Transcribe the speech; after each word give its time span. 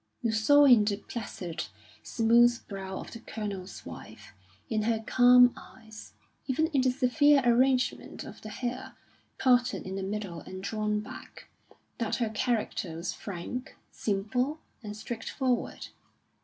You 0.23 0.31
saw 0.31 0.63
in 0.65 0.83
the 0.83 0.97
placid, 0.97 1.67
smooth 2.01 2.67
brow 2.67 2.97
of 2.97 3.11
the 3.11 3.19
Colonel's 3.19 3.85
wife, 3.85 4.33
in 4.67 4.81
her 4.81 5.03
calm 5.05 5.53
eyes, 5.55 6.13
even 6.47 6.65
in 6.73 6.81
the 6.81 6.89
severe 6.89 7.43
arrangement 7.45 8.23
of 8.23 8.41
the 8.41 8.49
hair, 8.49 8.95
parted 9.37 9.85
in 9.85 9.95
the 9.97 10.01
middle 10.01 10.39
and 10.39 10.63
drawn 10.63 11.01
back, 11.01 11.49
that 11.99 12.15
her 12.15 12.29
character 12.31 12.95
was 12.95 13.13
frank, 13.13 13.77
simple, 13.91 14.59
and 14.81 14.97
straightforward. 14.97 15.89